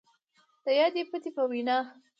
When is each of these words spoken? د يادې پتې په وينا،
د 0.63 0.65
يادې 0.79 1.03
پتې 1.09 1.29
په 1.35 1.43
وينا، 1.49 1.77